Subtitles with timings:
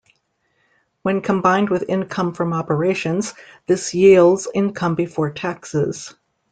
[1.03, 3.35] When combined with income from operations,
[3.67, 6.15] this yields income before taxes.